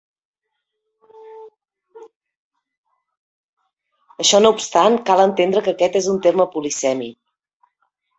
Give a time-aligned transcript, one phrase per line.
[4.23, 7.15] Això no obstant, cal entendre que aquest és un terme polisèmic.